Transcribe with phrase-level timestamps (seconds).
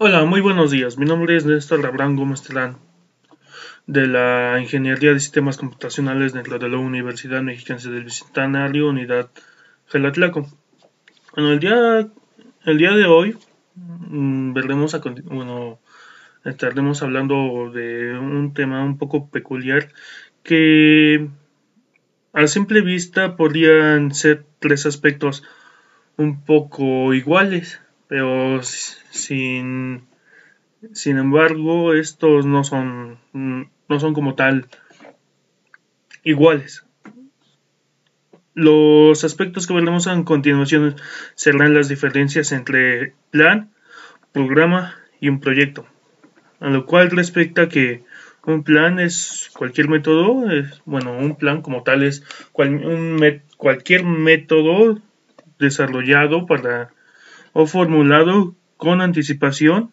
[0.00, 0.96] Hola, muy buenos días.
[0.96, 2.76] Mi nombre es Néstor Abraham Gómez Terán,
[3.88, 9.28] de la Ingeniería de Sistemas Computacionales de la Universidad Mexicana del Bicentenario, Unidad
[9.88, 10.46] Gelatlaco.
[11.34, 12.08] Bueno, el día,
[12.64, 13.36] el día de hoy
[13.74, 15.80] mm, veremos a, bueno,
[16.44, 19.88] estaremos hablando de un tema un poco peculiar
[20.44, 21.28] que
[22.32, 25.42] a simple vista podrían ser tres aspectos
[26.16, 30.06] un poco iguales pero sin,
[30.92, 34.66] sin embargo estos no son, no son como tal
[36.24, 36.84] iguales.
[38.54, 40.96] Los aspectos que veremos a continuación
[41.36, 43.70] serán las diferencias entre plan,
[44.32, 45.86] programa y un proyecto,
[46.58, 48.02] a lo cual respecta que
[48.44, 55.00] un plan es cualquier método, es, bueno, un plan como tal es un cualquier método
[55.58, 56.90] desarrollado para
[57.52, 59.92] o formulado con anticipación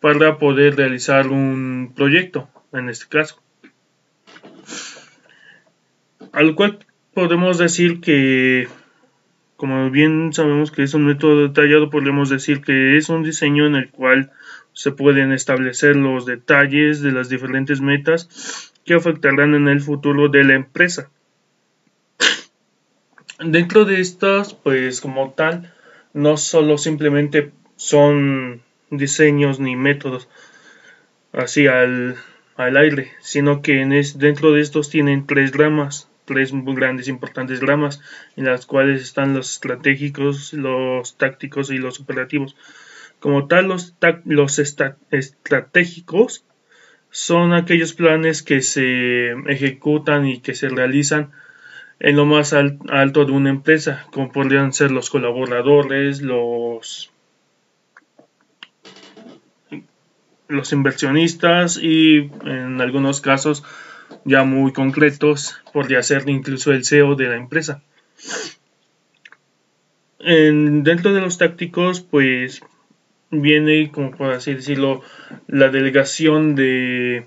[0.00, 3.40] para poder realizar un proyecto, en este caso.
[6.32, 6.78] Al cual
[7.14, 8.68] podemos decir que,
[9.56, 13.74] como bien sabemos que es un método detallado, podemos decir que es un diseño en
[13.74, 14.30] el cual
[14.74, 20.44] se pueden establecer los detalles de las diferentes metas que afectarán en el futuro de
[20.44, 21.10] la empresa.
[23.38, 25.72] Dentro de estas, pues como tal,
[26.16, 30.28] no solo simplemente son diseños ni métodos
[31.34, 32.16] así al,
[32.56, 38.00] aire, sino que en dentro de estos tienen tres ramas, tres grandes importantes ramas,
[38.34, 42.56] en las cuales están los estratégicos, los tácticos y los operativos.
[43.20, 46.46] Como tal, los, los estratégicos
[47.10, 51.32] son aquellos planes que se ejecutan y que se realizan
[51.98, 57.10] en lo más alto de una empresa, como podrían ser los colaboradores, los,
[60.48, 63.64] los inversionistas y en algunos casos
[64.24, 67.82] ya muy concretos podría ser incluso el CEO de la empresa.
[70.18, 72.60] En, dentro de los tácticos, pues
[73.30, 75.02] viene, como por así decirlo,
[75.46, 77.26] la delegación de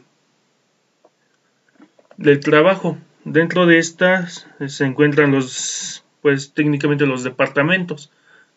[2.18, 2.97] del trabajo
[3.29, 8.12] Dentro de estas se encuentran los, pues técnicamente los departamentos,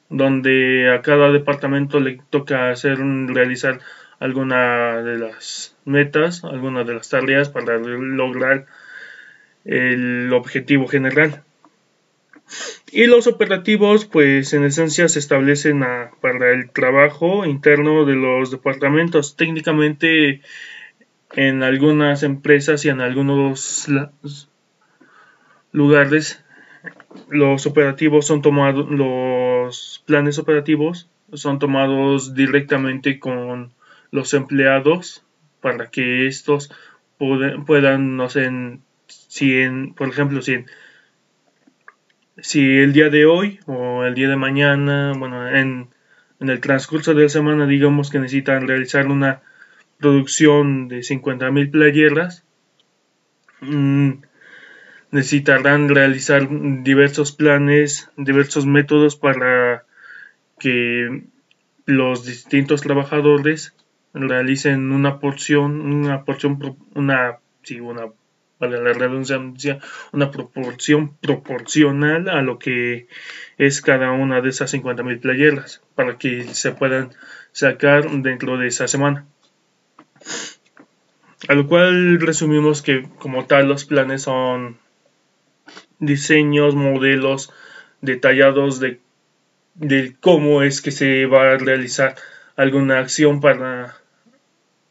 [0.09, 2.97] donde a cada departamento le toca hacer
[3.27, 3.81] realizar
[4.19, 8.65] alguna de las metas, alguna de las tareas para lograr
[9.67, 11.43] el objetivo general.
[12.91, 15.85] Y los operativos, pues en esencia se establecen
[16.23, 19.37] para el trabajo interno de los departamentos.
[19.37, 20.41] Técnicamente
[21.35, 23.87] en algunas empresas y en algunos
[25.73, 26.45] lugares
[27.29, 33.73] los operativos son tomados los planes operativos son tomados directamente con
[34.11, 35.25] los empleados
[35.61, 36.71] para que estos
[37.67, 38.51] puedan no sé
[39.07, 40.65] si en, por ejemplo si
[42.39, 45.89] si el día de hoy o el día de mañana bueno en,
[46.41, 49.41] en el transcurso de la semana digamos que necesitan realizar una
[49.99, 52.45] producción de 50.000 playeras
[53.61, 54.13] mm,
[55.13, 56.49] necesitarán realizar
[56.83, 59.85] diversos planes, diversos métodos para
[60.59, 61.23] que
[61.85, 63.75] los distintos trabajadores
[64.15, 68.07] realicen una porción, una porción, una, sí, una,
[68.57, 69.81] para la redundancia,
[70.13, 73.07] una proporción proporcional a lo que
[73.59, 77.11] es cada una de esas 50.000 playeras para que se puedan
[77.53, 79.27] sacar dentro de esa semana.
[81.49, 84.79] A lo cual resumimos que como tal los planes son
[86.03, 87.53] diseños, modelos
[88.01, 89.01] detallados de,
[90.21, 92.17] cómo es que se va a realizar
[92.57, 93.97] alguna acción para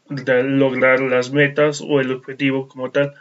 [0.08, 3.14] lograr las metas o el objetivo como tal.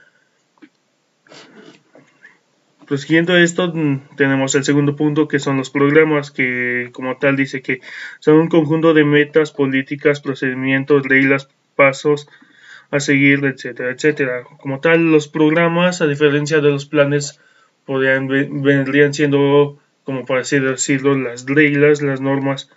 [2.87, 7.37] Pues siguiendo esto, mm, tenemos el segundo punto que son los programas, que como tal
[7.37, 7.81] dice que
[8.19, 12.29] son un conjunto de metas, políticas, procedimientos, reglas, pasos
[12.91, 14.45] a seguir, etcétera, etcétera.
[14.61, 17.41] Como tal, los programas, a diferencia de los planes
[17.91, 22.71] podrían, vendrían siendo, como por así decirlo, las reglas, las normas.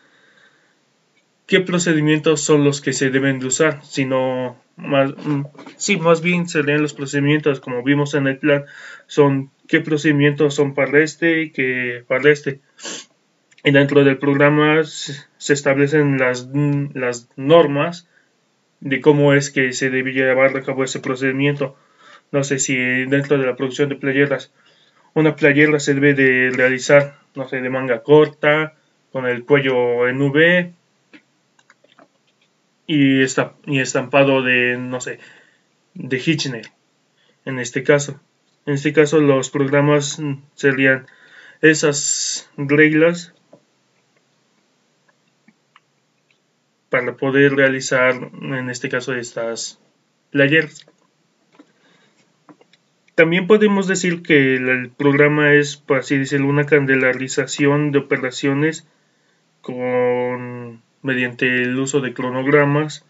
[1.46, 3.86] ¿Qué procedimientos son los que se deben de usar?
[3.86, 5.44] Sino más, mm,
[5.78, 8.66] sí, más bien serían los procedimientos, como vimos en el plan,
[9.06, 12.62] son qué procedimientos son para este y qué para este.
[13.64, 16.50] Y dentro del programa se establecen las,
[16.96, 18.10] las normas
[18.80, 21.78] de cómo es que se debe llevar a cabo ese procedimiento.
[22.32, 24.52] No sé si dentro de la producción de playeras
[25.14, 28.74] una playera debe de realizar, no sé, de manga corta,
[29.12, 30.74] con el cuello en V,
[32.88, 35.20] y, y estampado de, no sé,
[35.94, 36.68] de Hitchner,
[37.46, 38.20] en este caso.
[38.66, 40.22] En este caso los programas
[40.56, 41.08] serían
[41.62, 43.34] esas reglas
[46.90, 49.80] para poder realizar, en este caso, estas
[50.30, 50.86] playeras.
[53.16, 58.88] También podemos decir que el programa es, por así decirlo, una candelarización de operaciones
[59.62, 63.06] con, mediante el uso de cronogramas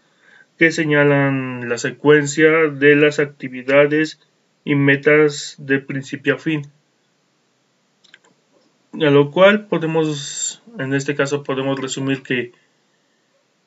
[0.58, 4.20] que señalan la secuencia de las actividades
[4.64, 6.66] y metas de principio a fin.
[8.92, 12.52] A lo cual podemos, en este caso podemos resumir que,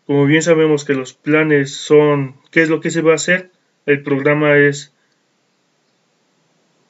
[0.06, 3.52] como bien sabemos que los planes son qué es lo que se va a hacer,
[3.86, 4.94] el programa es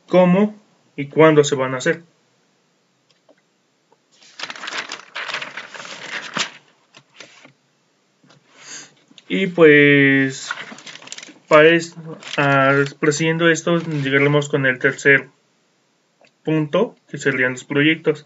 [0.08, 0.56] cómo
[0.96, 2.04] y cuándo se van a hacer.
[9.30, 10.50] Y pues,
[11.48, 12.18] para esto,
[13.00, 15.30] presidiendo esto, llegaremos con el tercer
[16.44, 18.26] punto, que serían los proyectos.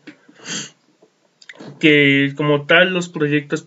[1.79, 3.65] Que como tal los proyectos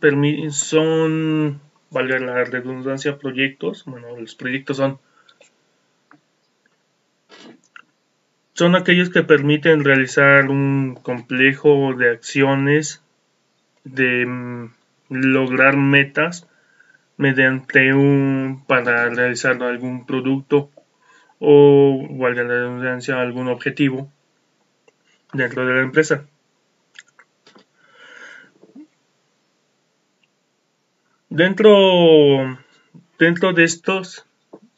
[0.51, 3.85] son, valga la redundancia, proyectos.
[3.85, 5.01] Bueno, los proyectos son
[8.55, 13.03] son aquellos que permiten realizar un complejo de acciones,
[13.83, 14.71] de mm,
[15.09, 16.47] lograr metas
[17.17, 20.71] mediante un para realizar algún producto
[21.41, 24.11] o valga la redundancia algún objetivo
[25.33, 26.25] dentro de la empresa.
[31.29, 32.57] Dentro,
[33.19, 34.25] dentro de estos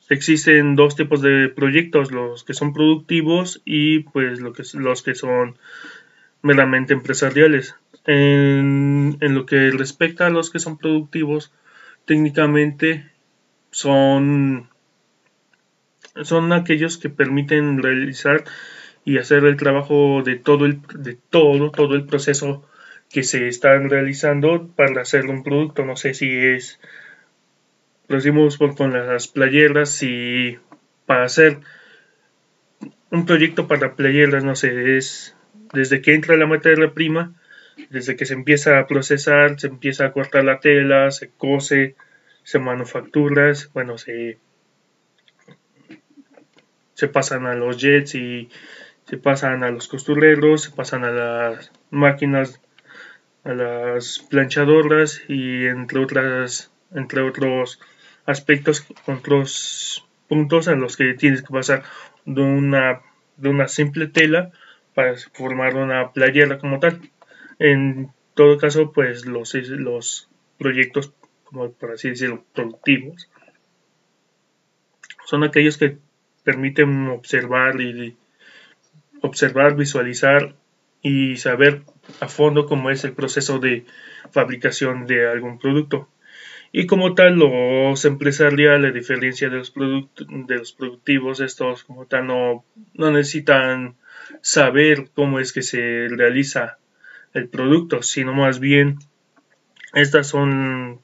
[0.09, 5.15] existen dos tipos de proyectos, los que son productivos y pues lo que, los que
[5.15, 5.57] son
[6.43, 7.75] meramente empresariales.
[8.07, 11.53] En, lo que respecta a los que son productivos,
[12.05, 13.11] técnicamente
[13.73, 14.69] son,
[16.23, 18.45] son aquellos que permiten realizar
[19.05, 22.65] y hacer el trabajo de todo el, de todo, todo el proceso
[23.11, 25.85] que se están realizando para hacer un producto.
[25.85, 26.81] No sé si es
[28.09, 30.59] lo hicimos con las playeras y
[31.07, 31.59] para hacer
[33.11, 35.37] un proyecto para playeras, no sé, es
[35.73, 37.35] desde que entra la materia prima,
[37.91, 41.97] desde que se empieza a procesar, se empieza a cortar la tela, se cose,
[42.43, 44.39] se manufactura, bueno, se,
[46.95, 48.49] se pasan a los jets y
[49.05, 52.61] se pasan a los costureros, se pasan a las máquinas,
[53.45, 57.81] a las planchadoras y entre otras, entre otros
[58.27, 61.85] aspectos, otros puntos en los que tienes que pasar
[62.25, 63.01] de una,
[63.37, 64.51] de una simple tela
[64.95, 67.01] para formar una playera como tal.
[67.59, 70.29] En todo caso, pues los, los
[70.59, 71.13] proyectos,
[71.45, 73.31] como por así decirlo, productivos,
[75.25, 75.99] son aquellos que
[76.45, 78.17] permiten observar y
[79.23, 80.55] observar, visualizar
[81.03, 81.83] y saber
[82.21, 83.85] a fondo cómo es el proceso de
[84.31, 86.09] fabricación de algún producto
[86.79, 92.27] y como tal los empresariales, a diferencia de los, de los productivos, estos como tal
[92.27, 93.97] no, no necesitan
[94.43, 96.77] saber cómo es que se realiza
[97.33, 98.99] el producto, sino más bien
[99.95, 101.01] estas son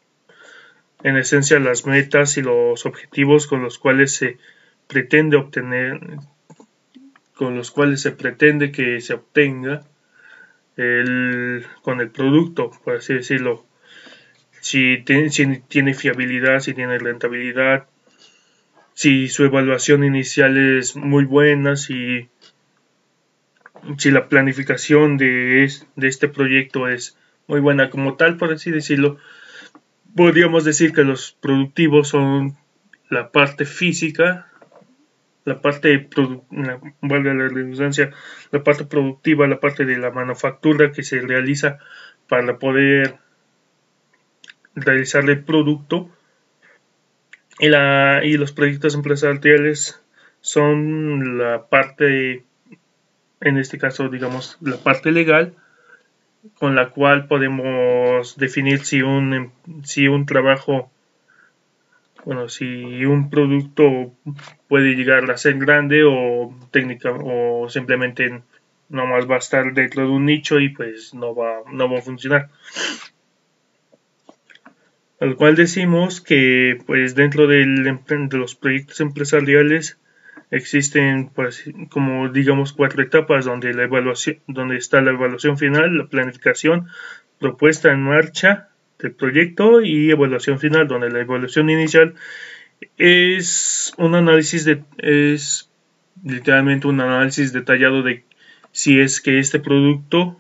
[1.05, 4.37] en esencia las metas y los objetivos con los cuales se
[4.89, 6.01] pretende obtener
[7.35, 9.85] con los cuales se pretende que se obtenga
[10.77, 13.72] el, con el producto, por así decirlo
[14.63, 17.89] si tiene, fiabilidad, si tiene rentabilidad,
[18.95, 22.29] si su evaluación inicial es muy buena, si,
[23.99, 29.19] si la planificación de, de este proyecto es muy buena como tal, por así decirlo,
[30.15, 32.57] podríamos decir que los productivos son
[33.11, 34.47] la parte física,
[35.45, 36.09] la parte,
[36.53, 38.13] la, la redundancia,
[38.53, 41.79] la parte productiva, la parte de la manufactura que se realiza
[42.29, 43.19] para poder
[44.75, 46.09] realizar el producto.
[47.59, 50.01] Y, la, y los proyectos empresariales
[50.41, 52.45] son la parte,
[53.41, 55.55] en este caso digamos, la parte legal
[56.55, 59.53] con la cual podemos definir si un,
[59.85, 60.91] si un trabajo,
[62.25, 64.13] bueno, si un producto
[64.69, 68.43] puede llegar a ser grande o técnica o simplemente
[68.89, 71.99] no más va a estar dentro de un nicho y pues no va, no va
[71.99, 72.51] a funcionar
[75.23, 79.99] al cual decimos que pues dentro del, de los proyectos empresariales
[80.51, 86.07] existen pues, como digamos cuatro etapas donde la evaluación donde está la evaluación final la
[86.07, 86.89] planificación
[87.39, 92.15] propuesta en marcha del proyecto y evaluación final, donde la evaluación inicial
[92.97, 95.71] es un análisis de es
[96.25, 98.25] literalmente un análisis detallado de
[98.73, 100.37] si es que este producto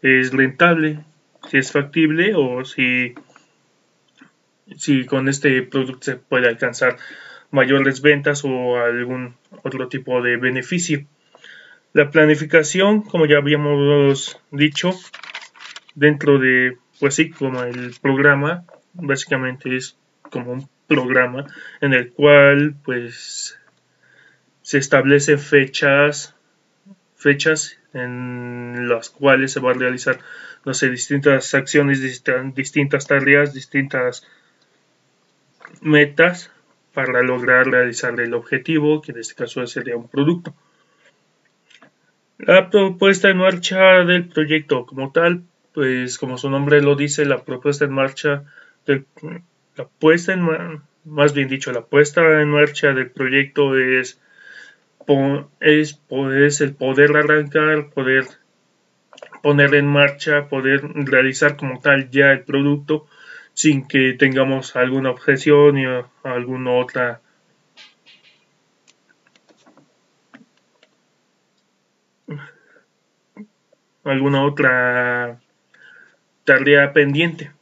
[0.00, 1.00] es rentable,
[1.50, 3.14] si es factible o si,
[4.78, 6.96] si con este producto se puede alcanzar
[7.50, 11.06] mayores ventas o algún otro tipo de beneficio.
[11.92, 14.92] La planificación, como ya habíamos dicho,
[15.94, 18.64] dentro de, pues sí, como el programa,
[18.94, 21.46] básicamente es como un programa
[21.80, 23.58] en el cual pues
[24.62, 26.34] se establecen fechas
[27.16, 30.18] fechas en las cuales se va a realizar
[30.64, 32.00] no sé distintas acciones
[32.54, 34.26] distintas tareas distintas
[35.80, 36.50] metas
[36.92, 40.54] para lograr realizar el objetivo que en este caso sería un producto.
[42.38, 45.42] La propuesta en marcha del proyecto como tal
[45.72, 48.44] pues como su nombre lo dice la propuesta en marcha
[48.84, 49.06] del
[49.76, 54.20] la puesta en más bien dicho, la puesta en marcha del proyecto es,
[55.60, 58.24] es, es el poder arrancar, poder
[59.42, 63.06] poner en marcha, poder realizar como tal ya el producto
[63.54, 65.84] sin que tengamos alguna objeción y
[66.24, 67.20] alguna otra
[74.04, 75.40] alguna otra
[76.44, 77.52] tarea pendiente.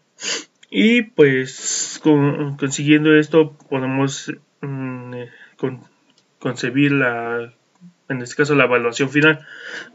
[0.70, 5.30] Y pues consiguiendo esto podemos mm, eh,
[6.38, 7.52] concebir la,
[8.08, 9.46] en este caso la evaluación final,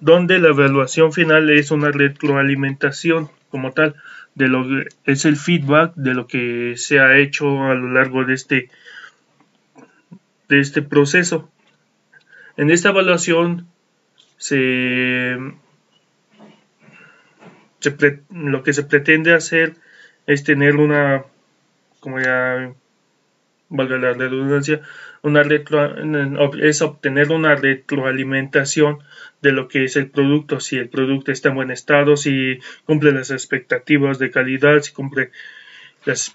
[0.01, 3.95] donde la evaluación final es una retroalimentación como tal,
[4.33, 8.25] de lo que es el feedback de lo que se ha hecho a lo largo
[8.25, 8.69] de este,
[10.49, 11.49] de este proceso.
[12.57, 13.65] En esta evaluación
[14.35, 15.37] se,
[17.79, 19.75] se lo que se pretende hacer
[20.27, 21.23] es tener una,
[22.01, 22.73] como ya
[23.69, 24.81] valga la redundancia,
[25.21, 25.43] una
[26.61, 28.99] es obtener una retroalimentación
[29.41, 33.11] de lo que es el producto, si el producto está en buen estado, si cumple
[33.11, 35.31] las expectativas de calidad, si cumple
[36.05, 36.31] las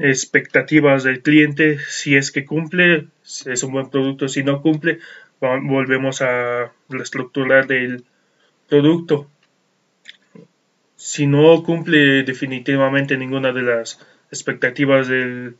[0.00, 4.98] expectativas del cliente, si es que cumple, es un buen producto, si no cumple,
[5.40, 8.04] volvemos a reestructurar el
[8.68, 9.30] producto.
[10.96, 15.56] Si no cumple definitivamente ninguna de las expectativas del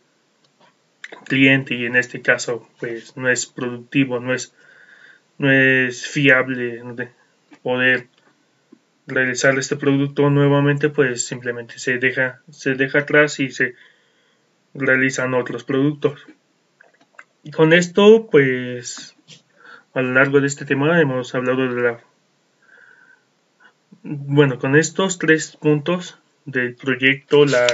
[1.27, 4.55] cliente y en este caso pues no es productivo, no es,
[5.39, 6.83] no es fiable
[7.63, 8.09] poder
[9.07, 13.75] realizar este producto nuevamente pues simplemente se deja, se deja atrás y se
[14.75, 16.27] realizan otros productos.
[17.43, 19.17] Y con esto pues
[19.95, 22.01] a lo largo de este tema hemos hablado de la
[24.09, 27.67] bueno, con estos tres puntos del proyecto, la,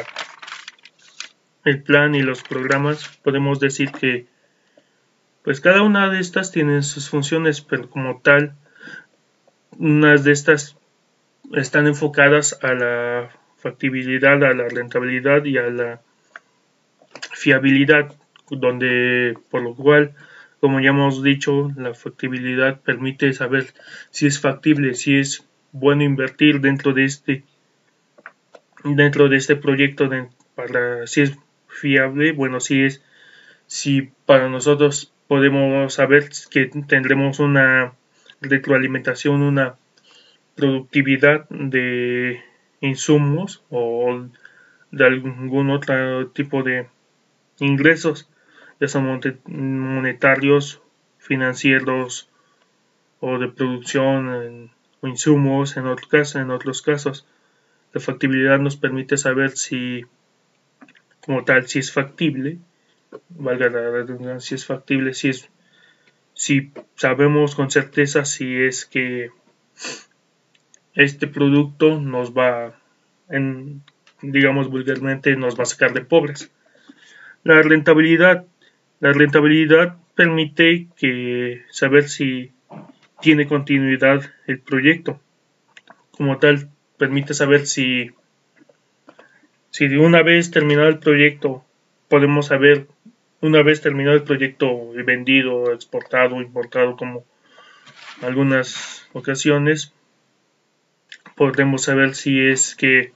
[1.64, 4.26] el plan y los programas, podemos decir que
[5.42, 8.54] pues cada una de estas tiene sus funciones, pero como tal,
[9.78, 10.76] unas de estas
[11.52, 16.00] están enfocadas a la factibilidad, a la rentabilidad y a la
[17.33, 18.14] fiabilidad,
[18.50, 20.14] donde por lo cual,
[20.61, 23.66] como ya hemos dicho, la factibilidad permite saber
[24.11, 27.45] si es factible, si es bueno invertir dentro de este
[28.85, 30.11] dentro de este proyecto
[30.54, 31.38] para si es
[31.73, 33.02] fiable bueno si es
[33.67, 37.95] si para nosotros podemos saber que tendremos una
[38.41, 39.76] retroalimentación una
[40.55, 42.43] productividad de
[42.81, 44.26] insumos o
[44.91, 46.87] de algún otro tipo de
[47.59, 48.29] ingresos
[48.83, 50.83] ya son monetarios
[51.19, 52.29] financieros
[53.21, 57.26] o de producción o insumos en, en otros casos.
[57.93, 60.05] La factibilidad nos permite saber si,
[61.25, 62.59] como tal, si es factible,
[63.29, 65.49] valga la redundancia, si es factible, si es,
[66.35, 69.31] si sabemos con certeza si es que
[70.95, 72.79] este producto nos va,
[73.29, 73.83] en,
[74.21, 76.50] digamos vulgarmente, nos va a sacar de pobres.
[77.45, 78.47] La rentabilidad,
[79.00, 82.52] la rentabilidad permite que saber si
[83.21, 85.21] tiene continuidad el proyecto.
[86.11, 88.11] Como tal, permite saber si,
[89.73, 91.64] si de una vez terminado el proyecto,
[92.09, 92.88] podemos saber,
[93.41, 97.25] una vez terminado el proyecto vendido, exportado, importado, como
[98.21, 99.95] algunas ocasiones,
[101.37, 103.12] podemos saber si es que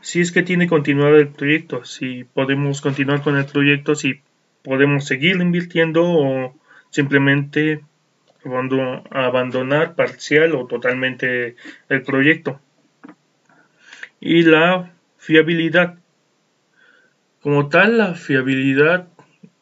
[0.00, 4.20] si es que tiene continuidad el proyecto, si podemos continuar con el proyecto, si
[4.62, 6.54] podemos seguir invirtiendo o
[6.90, 7.82] simplemente
[9.10, 11.56] abandonar parcial o totalmente
[11.88, 12.60] el proyecto.
[14.22, 15.98] Y la fiabilidad.
[17.42, 19.08] Como tal, la fiabilidad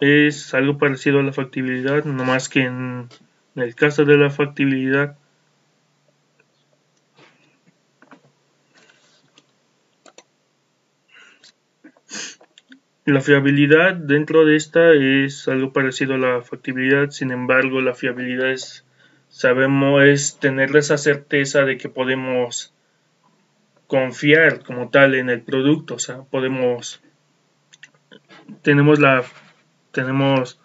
[0.00, 3.08] es algo parecido a la factibilidad, no más que en
[3.56, 5.16] el caso de la factibilidad
[13.06, 18.52] La fiabilidad dentro de esta es algo parecido a la factibilidad, sin embargo la fiabilidad
[18.52, 18.84] es,
[19.28, 22.72] sabemos, es tener esa certeza de que podemos
[23.90, 27.02] confiar como tal en el producto, o sea, podemos,
[28.62, 29.24] tenemos la,
[29.90, 30.60] tenemos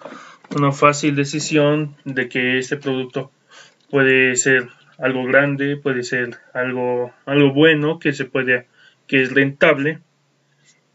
[0.56, 3.32] una fácil decisión de que este producto
[3.90, 8.68] puede ser algo grande, puede ser algo, algo bueno, que se puede,
[9.08, 10.02] que es rentable.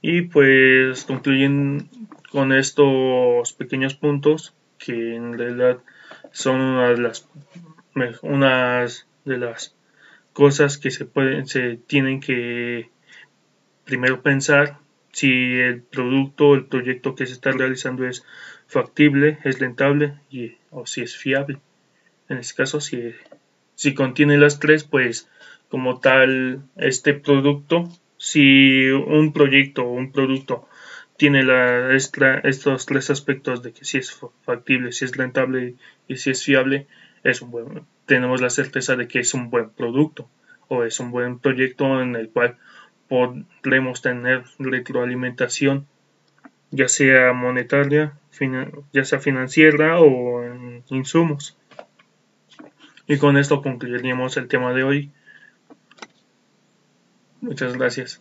[0.01, 1.89] Y pues concluyen
[2.31, 5.79] con estos pequeños puntos que en realidad
[6.31, 7.29] son una de las,
[8.23, 9.75] unas de las
[10.33, 12.91] cosas que se pueden, se tienen que
[13.85, 14.79] primero pensar
[15.13, 18.25] si el producto o el proyecto que se está realizando es
[18.67, 21.59] factible, es rentable y, o si es fiable.
[22.29, 23.13] En este caso, si,
[23.75, 25.29] si contiene las tres, pues
[25.69, 27.89] como tal, este producto
[28.21, 30.69] si un proyecto o un producto
[31.17, 35.75] tiene la, estos tres aspectos de que si es factible, si es rentable
[36.07, 36.87] y si es fiable,
[37.25, 40.29] es un buen, tenemos la certeza de que es un buen producto
[40.67, 42.57] o es un buen proyecto en el cual
[43.09, 45.87] podremos tener retroalimentación
[46.73, 48.19] ya sea monetaria,
[48.93, 51.57] ya sea financiera o en insumos.
[53.07, 55.13] Y con esto concluiríamos el tema de hoy.
[57.41, 58.21] Muchas gracias.